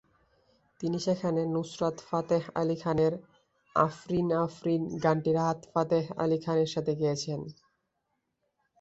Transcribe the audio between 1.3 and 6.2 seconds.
নুসরাত ফাতেহ আলী খানের "আফরিন আফরিন" গানটি রাহাত ফাতেহ